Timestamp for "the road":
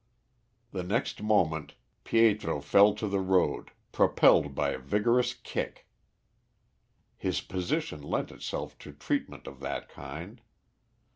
3.07-3.69